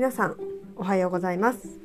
[0.00, 0.36] 皆さん
[0.76, 1.78] おはようございます。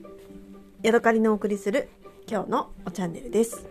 [0.84, 1.90] ヤドカリのお送りする
[2.30, 3.68] 今日のおチャンネルです。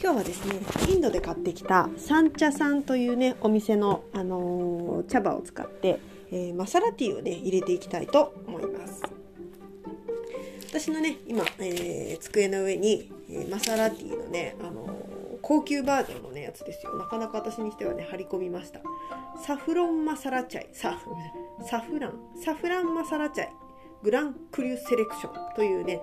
[0.00, 5.98] 今日はですねインドで買ってきた三茶さんというねお店の、あのー、茶葉を使って、
[6.30, 9.02] えー、マサラティーをね入れていきたいと思います。
[10.68, 14.96] 私のね今、えー、机の上に、えマサラティーのね、あの
[15.42, 16.94] 高級バージョンのねやつですよ。
[16.94, 18.78] なかなか私にしてはね張り込みました。
[19.40, 20.66] サフロンマサラチャイ。
[20.72, 22.12] サフラン。
[22.36, 23.48] サフランマサラチャイ。
[24.02, 26.00] Grand Cru Selection というね、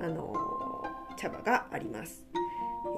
[0.00, 2.24] あのー、茶葉があります、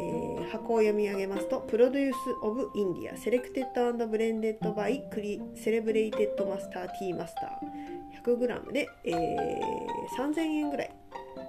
[0.01, 3.11] えー、箱を読み上げますと Produce of India.
[3.11, 8.25] Selected blended by クリ celebrated master tea master.
[8.25, 9.23] 100g で、えー、
[10.17, 10.91] 3000円ぐらい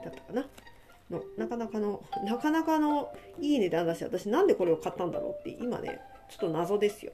[0.03, 0.47] だったかな。
[1.09, 7.11] のなかなかのなかなかのいい値段だし私なんでこれを買ったんだろうって今ねちょっと謎ですよ。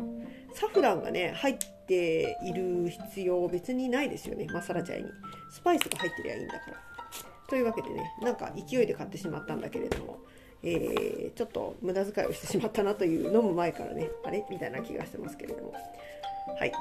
[0.54, 1.58] サフランがね入っ
[1.88, 4.48] ている必要別にないですよね。
[4.52, 5.10] マサラチャイに。
[5.52, 6.78] スパイスが入ってりゃいいんだから。
[7.48, 10.20] というわけでねなんか勢いで買ってしまったんだけれども。
[10.64, 14.46] えー、ちょっと無駄遣いをしてしまったなという飲む前からねあれ？
[14.52, 15.74] みたいな気がしてますけれども。
[16.60, 16.72] はい。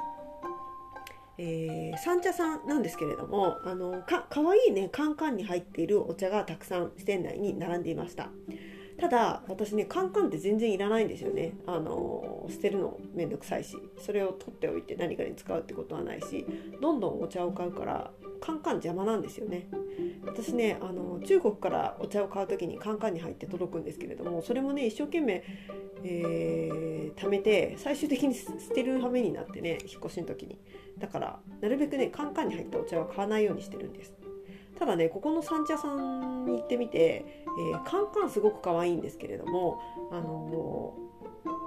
[1.38, 8.28] えー、三茶さんなんですけれどもあのかかわいいねカンカンに入っているお茶がたくさん店内に並んでいました。
[9.00, 11.54] ただ私ねカンカンって全然いらないんですよね。
[11.66, 13.76] あの捨てるのめんどくさいし。
[13.98, 16.44] それを取っておいて何かに使うってことはないし。
[16.80, 19.68] どんどんお茶を買うからカンカン邪魔なんですよね。
[20.26, 25.42] 私ねあの中国からお茶を買う時にカンカンに入って届くんですけれどもそれもね一生懸命、
[26.04, 30.58] えー、貯めて最終的に捨てる羽目になってね引っ越しの時に。
[30.98, 34.14] だからなるべくねカンカンに入ったお茶は買わないようにしてるんです。
[34.78, 39.80] ただねここの三茶さんに行ってみて、えー、カンカンすごく可愛いんですけれども
[40.10, 40.94] あの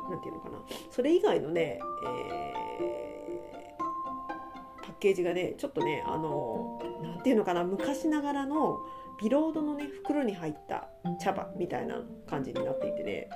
[0.10, 0.58] 何て言うのかな。
[0.92, 8.80] それ以外のね、えー、パッケージがねちょっとねあの何て言うのかな昔ながらの
[9.22, 10.88] ビロードのね袋に入った
[11.22, 13.30] 茶葉みたいな感じになっていてね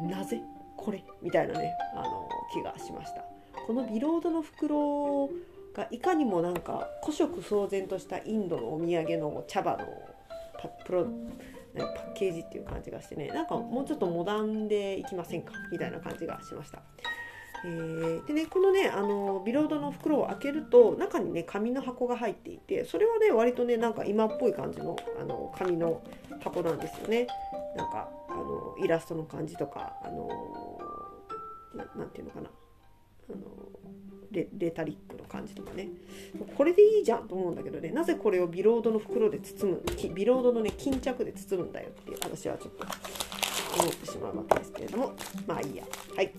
[0.00, 0.40] なぜ
[0.76, 3.24] これみたいなねあの気がしました。
[3.66, 5.28] このビロードの袋
[5.74, 9.86] がいかにもなんか古色騒然としたインドのお土産の茶葉の
[10.60, 11.06] パプロ
[11.80, 15.52] パッケージっていう感じがしてねなんかもうちょっとモダンでいきませんか？
[15.70, 16.82] みたいな感じがしました。
[17.64, 26.02] えー、でねこのねあのビロードの袋を開けると中にね紙の箱が入っていてそれはね割とねなんか今っぽい感じのあの紙の
[26.42, 27.26] 箱なんですよね。
[27.76, 30.28] なんかあのイラストの感じとかあの
[31.74, 32.50] なていうのかな。
[33.30, 33.38] あの
[34.32, 35.88] メメタリックの感じとかね。
[36.56, 37.90] これでいいじゃんと思うんだけどね。
[37.90, 39.82] なぜこれをビロードの袋で包む
[40.14, 42.84] ビロードのね巾着で包むんだよっていう私はちょっと
[43.80, 45.12] 思ってしまうわけですけれども。
[45.46, 45.84] まあいいや。
[46.16, 46.32] はい、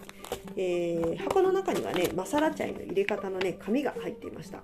[0.56, 4.62] えー、箱の中にはねマサラチャイの入れ方のね紙が入っていました。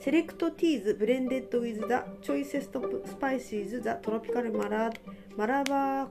[0.00, 4.92] Select teas blended with the choicest of spices the tropical Mala
[5.34, 6.08] マラバー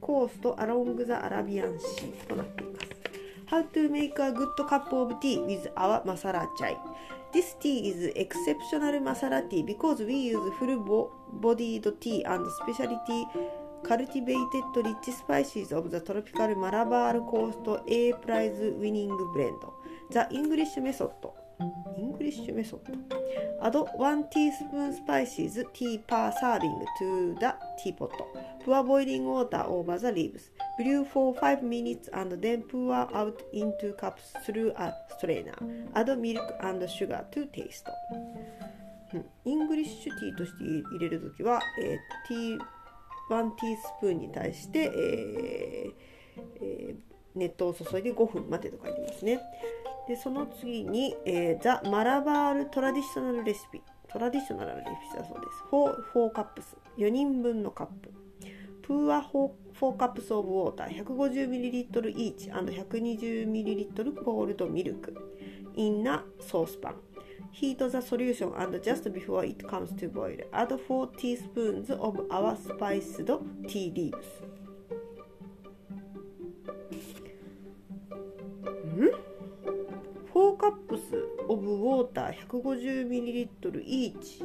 [0.00, 2.73] コーストアロングザアラビアンシーとなっています。
[3.54, 6.76] How to make a good cup of tea with our masala chai.
[7.32, 13.28] This tea is exceptional masala tea because we use full bodied tea and specialty
[13.84, 19.62] cultivated rich spices of the tropical Malabar coast A prize winning blend.
[20.10, 21.12] The English method
[21.96, 22.82] English method
[23.64, 28.12] Add 1 teaspoon spices tea per serving to the teapot.
[28.62, 30.50] Pour boiling water over the leaves.
[30.76, 35.56] Brew for 5 minutes and then pour out into cups through a strainer.
[35.94, 37.88] Add milk and sugar to taste.
[39.44, 42.60] English tea として入れるときは、えー、ティー
[43.30, 49.40] 1ティースプーンに対して、えーえー、熱湯を注いで5分待てと書いてますね。
[50.08, 53.80] でその次に、えー、 The Malabar Traditional Recipe。
[54.08, 55.64] トラディショナルレシピだそうです。
[56.14, 56.76] 4, 4カップス。
[56.98, 58.12] 4人分のカップ。
[58.82, 59.50] プーア4
[59.80, 61.04] 4カップスオブウォーター。
[61.04, 62.50] 150ml イーチ。
[62.50, 65.14] &120ml コールドミルク。
[65.76, 66.94] in a saucepan
[67.52, 72.56] Heat the solution and just before it comes to boil, add 4 teaspoons of our
[72.56, 73.20] spiced
[73.68, 74.26] tea leaves.
[78.94, 81.02] 4カップス
[81.48, 84.44] オブウォーター 150ml イーチ。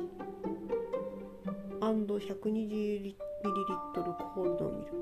[1.80, 3.16] &120ml
[4.34, 4.96] コールドミルク。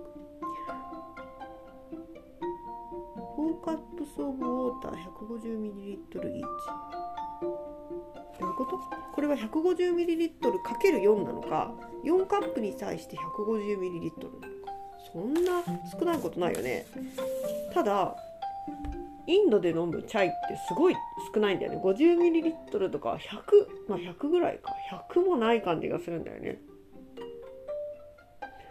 [3.38, 6.10] 4カップスオブウォーター 150ml イーチ。
[8.40, 8.78] どういうこと？
[9.14, 11.74] これは 150ml×4 なのか
[12.04, 14.48] 4カップに対して 150ml なのか。
[15.14, 15.64] そんな
[15.98, 16.86] 少ないことないよね。
[17.74, 18.16] ただ
[19.28, 20.96] インドで飲むチャイってすごい
[21.34, 21.82] 少ないんだよね。
[21.84, 24.74] 50ml とか100まあ100ぐらいか。
[25.14, 26.60] 100もない感じがするんだよね。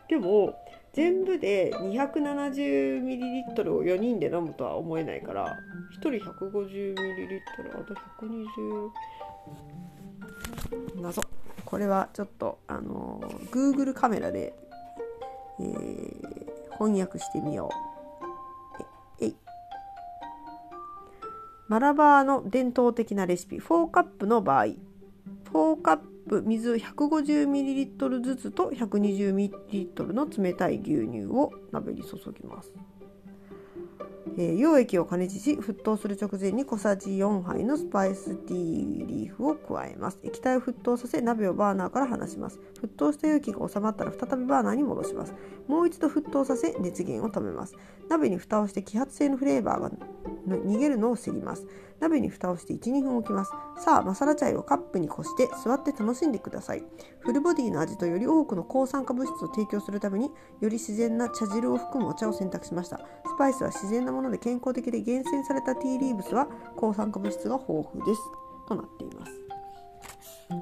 [0.09, 0.59] でも
[0.95, 5.59] 全部で 270ml を4人で飲むとは思えないから
[5.99, 7.41] 1人 150ml
[7.75, 8.91] あと120
[11.03, 11.23] 謎。
[11.67, 13.21] これはちょっとあの
[13.51, 14.55] Google カメラで、
[15.61, 17.86] えー、翻訳してみよう。
[21.69, 23.57] マラバーの伝統的なレシピ。
[23.57, 24.67] 4カップの場合。
[25.53, 25.99] 4カッ
[26.29, 32.73] プ水 150ml ずつと 120ml の冷たい牛乳を鍋に注ぎます。
[34.39, 40.21] えー、溶液を加熱し沸騰する直前に小さじ4杯のスパイスティーリーフを加えます。
[40.23, 42.61] 液体を沸騰させ鍋をバーナーから離します。
[42.83, 45.35] 沸騰した容器が収まったら再びバーナーに戻します。
[45.67, 47.75] もう一度沸騰させ熱源を止めます。
[48.09, 49.91] 鍋に蓋をして揮発性のフレーバーが
[50.47, 51.67] 逃げるのを防ぎます。
[51.99, 53.53] 鍋に蓋をして12分置きます。
[53.79, 56.85] さあマサラチャイをカップにこして座って楽しんでください。
[57.21, 62.99] フルボディの味とより多くの抗酸化物質を提供するためにより自然な茶汁を含むお茶を選択しました。
[62.99, 63.03] ス
[63.39, 66.47] パイスは自然なもので健康的で厳選されたティーリーブスは
[66.77, 68.21] 抗酸化物質が豊富です。
[68.69, 69.33] となっています。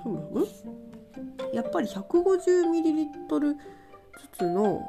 [0.03, 0.47] ふむふむ。
[1.53, 3.57] やっぱり 150ml ず
[4.39, 4.81] つの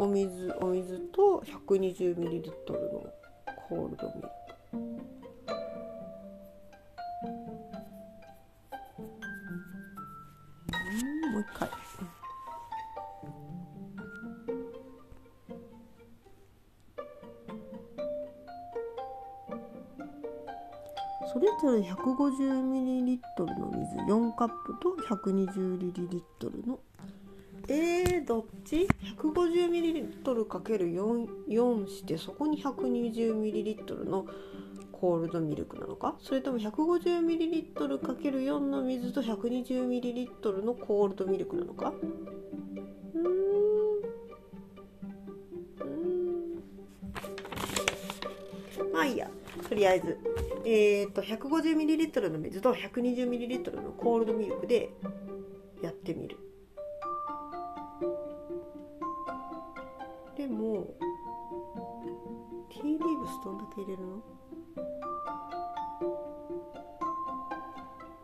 [0.00, 3.12] お水お水と 120ml の
[3.68, 4.76] コールドミルク
[11.32, 11.68] もう一回。
[21.30, 26.80] それぞれ 150ml の水4カップと 120ml の
[27.70, 28.88] えー、どっち
[29.18, 34.24] ？150ml×4 してそこに 120ml の
[34.90, 36.16] コールドミルクなのか？
[36.18, 41.92] それとも 150ml×4 の水と 120ml のコールドミルクなのか？
[43.14, 43.22] うん。
[48.82, 48.92] うん。
[48.92, 49.30] まあいいや。
[49.68, 50.16] とりあえず。
[50.64, 54.88] えっ、ー、と 150ml の水と 120ml のコールドミルクで
[55.82, 56.38] やってみる。
[60.38, 60.86] でも
[62.70, 64.22] ティーリーブスどんだけ入れるの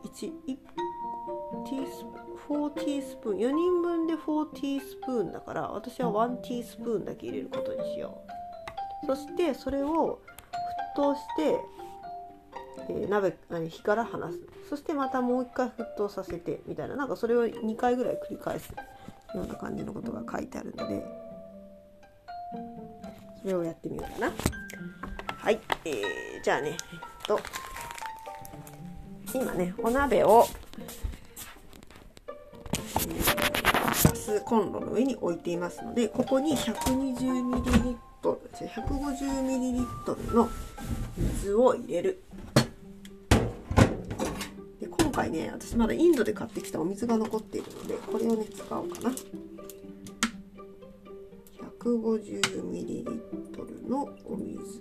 [0.05, 2.07] ?1 ティース
[2.49, 3.39] 4ティースプーン。
[3.39, 8.23] 4人分で4ティースプーンだから私は1ティースプーンだけ入れることにしよ
[9.03, 9.07] う。
[9.07, 10.21] そしてそれを
[10.95, 11.61] 沸騰して、
[12.91, 13.37] えー、鍋
[13.69, 14.39] 火から離す。
[14.71, 16.95] そしてまたもう一回沸騰させてみたいな。
[16.95, 18.69] なんかそれを2回ぐらい繰り返す
[19.35, 21.24] ような感じのことが書いてあるので。
[23.45, 24.33] それをやってみようかな。
[25.37, 26.03] はい、えー、
[26.43, 26.77] じゃあねえっ
[27.27, 27.39] と
[29.35, 30.47] 今ねお鍋を、
[33.85, 40.49] ガスコンロの上に置いていますのでここに 120ml 150ml の
[41.19, 42.25] 水を入れる。
[44.81, 49.11] で今回ね私まだインドで買ってきたお水が残っているのでこれをね使おうかな。
[51.85, 53.21] 150ml
[53.91, 54.81] のお水。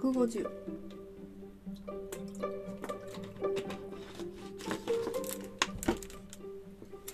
[0.00, 0.48] 146150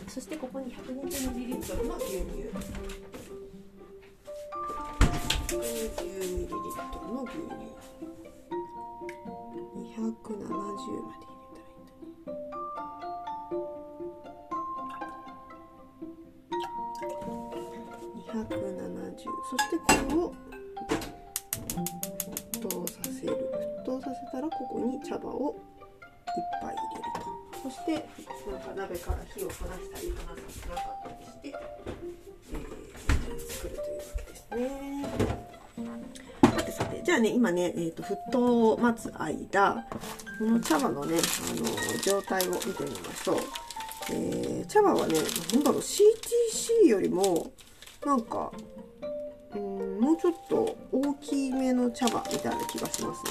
[0.07, 2.51] そしてここに 120ml の牛乳。
[5.49, 6.53] 120ml
[7.11, 7.41] の牛乳
[9.99, 10.29] 270
[11.03, 11.34] まで。
[19.51, 20.35] そしてこれを
[22.55, 23.37] 沸騰させる
[23.81, 25.57] 沸騰させたらここに茶葉を
[26.37, 27.93] いっぱい入れるとそして
[28.51, 31.49] なんか鍋から火を離したり離さなかったりして、
[32.53, 34.65] えー、作るというわけですね
[36.43, 39.87] さてさてじゃあね今ね、えーと、沸騰を待つ間
[40.39, 43.37] この茶葉のねあの状態を見てみましょう、
[44.13, 45.15] えー、茶葉はね
[45.53, 47.53] 何だろう CTC よりも
[48.05, 48.53] なんか
[50.15, 53.31] うちょっと大きめの茶葉みたいな気がしますね。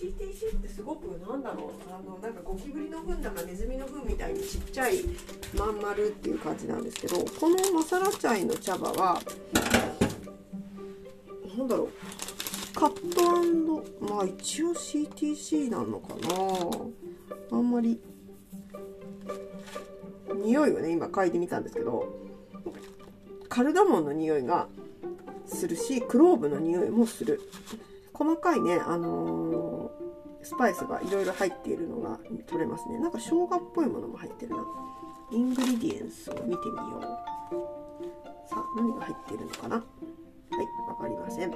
[0.00, 1.70] CTC ってすごくなんだろう。
[1.92, 5.04] あのなんかゴキブリの糞だかネズミの糞みたいにちっちゃい
[5.56, 9.20] まん丸っていう感じなんですけどこのマサラチャイの茶葉は
[11.56, 11.90] なんだろう。
[12.72, 17.58] カットまあ一応 CTC なのかな。
[17.58, 18.00] あんまり
[20.34, 22.12] 匂いをね今嗅いでみたんですけど
[23.48, 24.68] カルダモンの匂いが
[25.46, 27.40] するしクローブの匂いもする。
[28.12, 32.98] 細かいねあのー、スパイスがいろいろ入っているのが取れますね。
[32.98, 34.64] なんか生姜っぽいものも入ってるな。
[35.32, 37.00] イングリディエンスを見てみよう。
[38.48, 39.76] さあ何が入っているのかな？
[39.76, 39.84] はい
[40.88, 41.50] わかりません。
[41.50, 41.54] え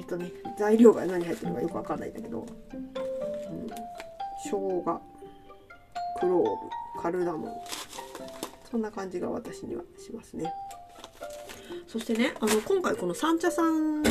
[0.00, 2.46] ーとね材料が何入ってるのかよくわかんないんだけど、うん、
[4.44, 5.00] 生姜。
[6.20, 6.42] クロー
[6.96, 7.52] ブカルダモン
[8.70, 10.52] そんな感じが私にはしますね。
[11.86, 14.04] そしてねあの今回この三茶さんを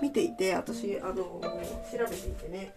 [0.00, 1.40] 見ていて私あの調
[1.98, 2.72] べていてね、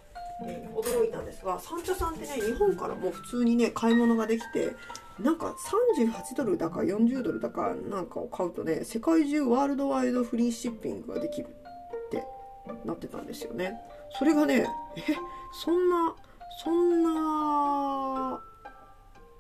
[0.46, 4.76] え、驚いたんですが三茶さんってね日本からも普通にね買い物ができて
[5.20, 5.56] なんか
[5.96, 12.26] 38ドルだか40ドルだかなんかを買うとね世界中ワールドワイドフリーシッピングができるって
[12.86, 13.80] なってたんですよね。
[14.18, 14.66] それがね
[14.98, 15.02] え
[15.64, 16.16] そんな
[16.64, 18.33] そんな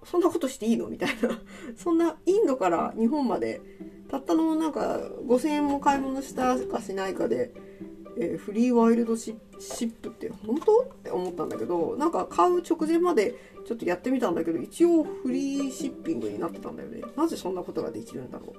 [0.05, 0.87] そんなことしていいの？
[0.87, 1.39] みたいな。
[1.77, 3.61] そんなインドから日本まで
[4.09, 7.51] たったのなんか5000円も買い物したかしないかで、
[8.17, 10.81] えー、フリーワイルドシップって本当？
[10.81, 17.01] って思ったんだけどなんか買う直前までちょっとやってみたんだけど一応フリーシッピングになってたんだよね。
[17.15, 18.53] なぜそんなことができるんだろう。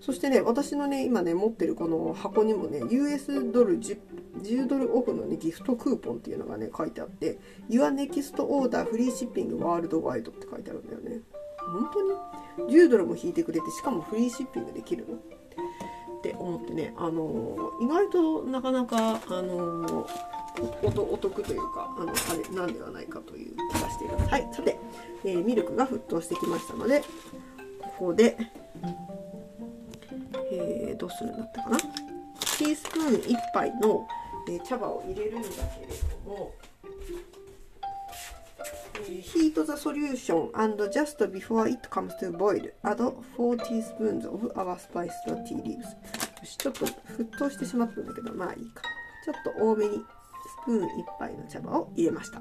[0.00, 3.98] そしてね私のね今ね持ってるこの箱にもね US ドル 10,
[4.42, 7.38] 10ドルオフの、ね、ギフトクーポンっていうのがね書いてあって
[7.70, 11.20] Your Next Order Free Shipping Worldwide って書いてあるんだよね。
[11.58, 12.02] 本当
[12.66, 15.14] に？10ドルも引いてくれてしかもフリーシッピングできるの？
[16.22, 20.06] って思ってねあの意外となかなかあの
[20.56, 22.14] おお得というかあのあ
[22.48, 24.78] れなんではないかという気がしていますはいさて、
[25.24, 28.36] えー、ミルクが沸騰してきましたのでここで、
[30.52, 31.78] えー、どうするんだったかな。
[31.78, 34.06] ティースプーン1杯の、
[34.48, 35.92] えー、茶葉を入れるんだけれ
[36.24, 36.54] ども
[39.02, 45.34] heat the solution just before it come to boil add four teaspoons of our spiced
[45.34, 45.86] tea leaves。
[45.86, 45.96] よ
[46.44, 48.82] し、ちょっと沸騰してしまったんだけど、まあいいか。
[49.24, 50.04] ちょっと多めにス
[50.64, 52.40] プーン1杯の茶葉を入れました。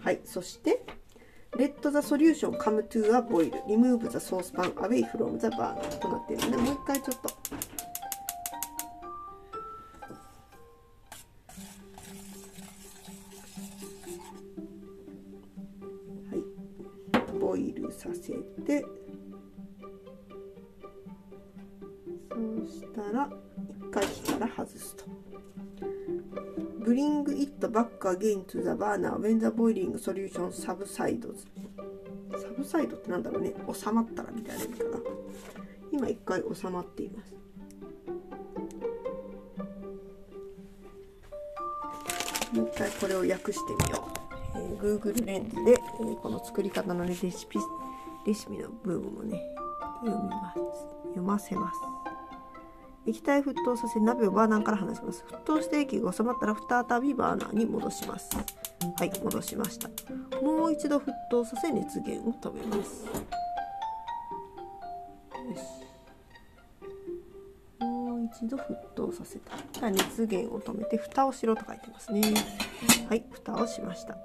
[0.00, 0.84] はい、そして、
[1.56, 7.30] レッド・ザ・ソリューション・カム・トゥ・ア・ボイル・リムーブ・ザ・ソース・パン・アウェイ・フロム・ザ・バーナーとなっているので、もう一回ちょっと。
[23.26, 23.36] したら
[23.78, 25.04] 一回火から外すと。
[26.84, 31.46] Bring it back again to the burner when the boiling solution subsides
[32.38, 33.54] サブサイドってなんだろうね。
[33.72, 34.98] 収まったらみたいな意味かな。
[35.92, 37.34] 今一回収まっています。
[42.54, 44.06] もう一回これを訳してみよ
[44.54, 44.58] う。
[44.58, 47.58] えー、Google レンズで、えー、この作り方のレシピ
[48.26, 49.42] レシピの部分をね
[50.04, 50.60] 読みます。
[51.08, 51.95] 読ませます。
[53.06, 55.24] 液体沸騰させ鍋をバーナーから離します。
[55.30, 56.56] 沸騰して液が収まったら
[56.88, 58.36] 再びバーナーに戻します。
[58.36, 59.88] はい戻しました。
[60.42, 63.06] もう一度沸騰させ熱源を止めます。
[63.06, 63.12] よ
[65.54, 65.62] し。
[67.80, 69.90] もう一度沸騰させた。
[69.90, 72.34] 熱源を止めて蓋をしろと書いてますね。
[73.08, 74.16] はい蓋をしました。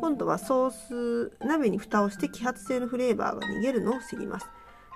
[0.00, 4.48] 今度はソース鍋に蓋をして揮発性のフレーバーが逃げるのを防ぎます、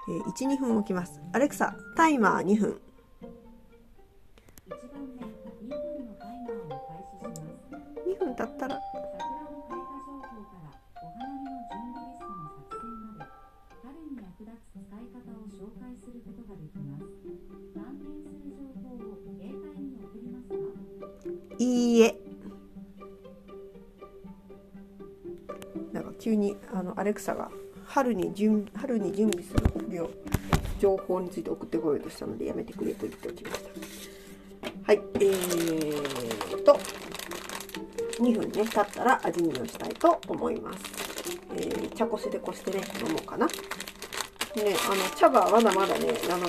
[0.09, 1.21] えー、12分置きます。
[1.33, 2.81] アレクサタイマー2分
[8.07, 8.81] 2分経ったら。
[21.59, 22.19] いいえ。
[25.93, 27.51] なんか急にあのアレクサが
[27.85, 29.70] 春に準春に準備する。
[30.79, 33.71] 情報について送ってこようとしたのでやめてくれと言っておきました。
[34.87, 36.79] はいえーと
[38.21, 40.79] 2分ね経ったら味見をしたいと思います、
[41.57, 43.47] えー、茶こしでこしてね飲もうかな。
[43.47, 43.53] ね
[44.55, 46.47] あの茶葉はまだまだねあの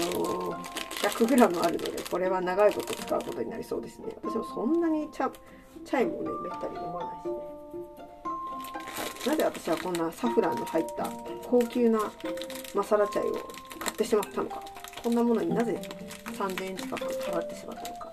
[0.51, 4.15] ー 100g あるのでこれは長いこと使うことになりそうですね。
[4.21, 5.31] 私もそんなに茶
[5.83, 7.20] チャイもねめったに飲まない。
[9.41, 11.09] しねなぜ私はこんなサフランの入った
[11.43, 11.99] 高級な
[12.75, 13.33] マサラチャイを
[13.79, 14.61] 買ってしまったのか。
[15.03, 15.81] こんなものになぜ
[16.25, 18.11] 3000円近く払ってしまったのか。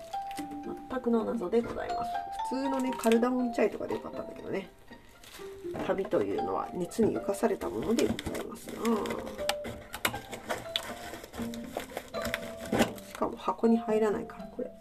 [0.89, 2.11] 全くの謎でございます。
[2.49, 4.69] 普通のねカルダモンチャイとかでよかったんだけどね。
[5.85, 8.73] 旅というのは熱に浮かされたものでございますな。
[13.07, 14.71] しかも箱に入らないからこれ。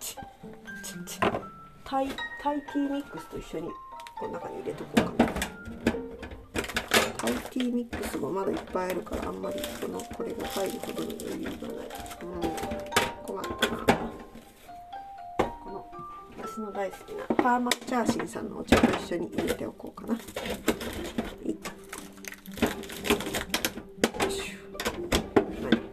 [0.00, 0.18] チッ
[0.82, 1.40] チッチッ。
[1.84, 2.08] タイ
[2.42, 3.68] タイティーミックスと一緒に
[4.18, 5.27] この中に入れとこうかな。
[7.58, 11.88] ティーミックスもまだいっぱいあるからあんまりこのこれが入るほどの余裕がない、う、
[13.26, 13.78] 困ったな。
[15.64, 15.84] この
[16.40, 20.16] 私の大好きなパーマチャーシンさんのお茶と一緒に入れておこうかな。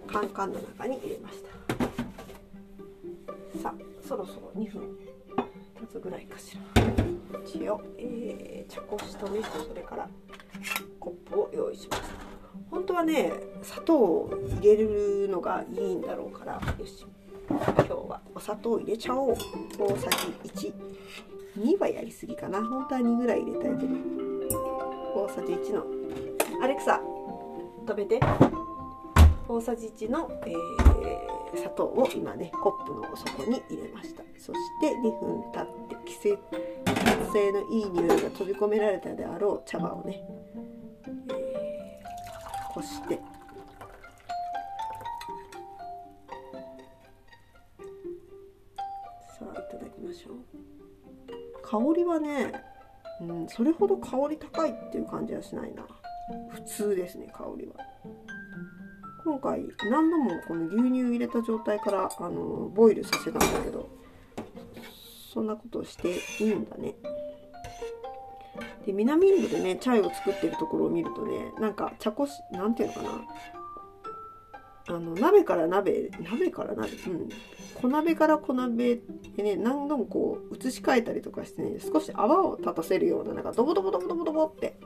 [0.06, 1.50] カンカンの中に入れました。
[3.60, 4.96] さあそろそろ2分
[5.82, 6.84] 経つぐらいかしら。
[7.44, 10.08] 一応、えー、茶こしとねそれから
[11.76, 12.08] 意しました
[12.72, 14.30] 本当はね砂糖を
[14.62, 17.06] 入れるのがいいんだろうからよし。
[17.48, 19.38] 今日はお砂糖入れちゃおう。
[19.78, 20.10] 大さ
[20.56, 22.64] じ12はやりすぎかな。
[22.66, 23.94] 本当は2ぐらい入れたいけど。
[25.16, 25.86] 大さじ1の。
[26.64, 27.00] アレクサ
[27.86, 28.20] 止めて。
[29.48, 34.24] 大さじ1の、えー、砂糖を今ねコップの底に入れました。
[34.40, 36.38] そして2分経って季節
[37.32, 40.24] 性のいい匂いが飛び込められたであろう茶葉をね、
[42.76, 43.16] こして。
[49.40, 50.36] さあいただきましょう。
[51.64, 52.52] 香りはね、
[53.22, 55.88] うん、それほど香り高いっていう感じはしないな。
[56.50, 57.76] 普通ですね香りは。
[59.24, 63.90] 今回何度もこの牛乳入れた状態からあのボイルさせたんだけど
[65.34, 66.94] そんなことをしていいんだね。
[68.86, 73.10] で南インドでねチャイを作ってるところを見るとねなんか茶こしなんていうのかな。
[74.88, 76.90] あの鍋から鍋鍋から鍋？
[77.08, 77.30] うん。
[77.74, 79.02] 小鍋から小鍋
[79.36, 84.78] でね何度もこう移し替えたりとかしてね少し泡を立たせるようななんかドボドボドボドボドボって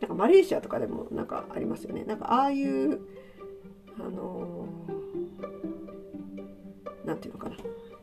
[0.00, 2.04] なんかマレーシアとかでもなんかありますよね。
[2.04, 3.00] なんかああいう
[3.98, 4.66] あの
[7.04, 7.56] 何、て言うのかな。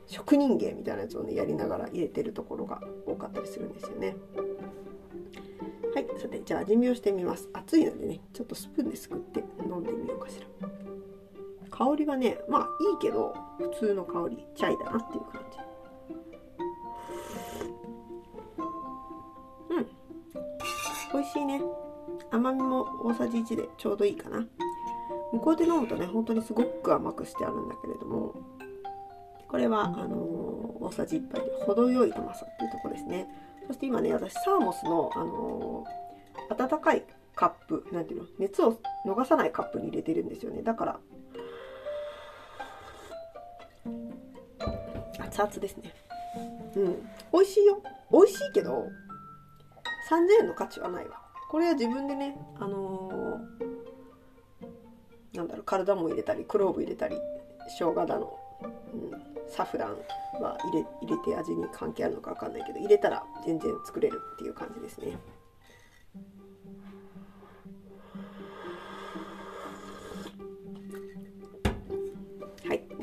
[0.08, 4.16] 職人芸みたいなやつをねやりながら入れてるところが多かったりするんですよね。
[6.20, 7.50] さてじゃあ味見をしてみます。
[7.54, 10.48] 熱いのでねちょっとスプーンですくって飲んでみようかしら。
[11.70, 15.60] 香りはねまあいいけど普通の香りチャイだなっていう感じ。
[19.70, 19.88] うん。
[21.14, 21.62] 美味しいね。
[22.32, 24.46] 甘みも大さじ1でちょうどいいかな。
[25.32, 28.34] 向こうで飲むとね本当にすごく甘くしてあるんだけれども
[29.48, 33.28] これはあのー、大さじ1杯で程よい甘さっていうとこですね。
[33.68, 36.07] そして今ね私サーモスの、あのー、
[36.50, 37.04] 温かい
[37.36, 40.62] カップなんていうの熱を逃さないカップに入れてるんですよね。
[40.64, 41.00] だから
[45.20, 45.94] 熱々ですね。
[46.76, 47.10] うん。
[47.34, 47.82] 美味しいよ。
[48.12, 48.88] 美味しいけど
[50.10, 51.22] 3000円の価値はないわ。
[51.50, 53.78] これは自分でねあのー
[55.38, 57.16] なんだろうカルダモン入れたりクローブ入れたり
[57.70, 59.12] 生姜だの、うん、
[59.48, 59.90] サフラン
[60.42, 65.18] は入れ入れて味に関係あるのか分かんないけど入れたら全然作れるっていう感じですね。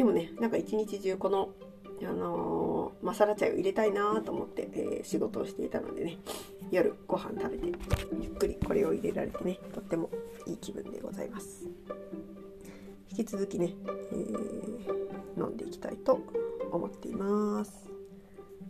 [0.05, 1.49] でもねなんか一日中この、
[2.03, 6.19] あのー、マサラチャイを入れたいなと思って、えー、仕事をしていたのでね
[6.71, 7.73] 夜ご飯食べて
[8.21, 10.11] ゆっくりこれを入れられてねとっても
[10.47, 11.65] いい気分でございます。
[13.17, 13.73] 引き続きね、
[14.13, 16.21] えー、飲んでいきたいと
[16.71, 17.89] 思っています。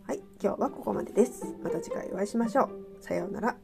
[0.07, 1.43] はい、今日はここまでです。
[1.61, 2.69] また次回お会いしましょう。
[3.01, 3.57] さようなら。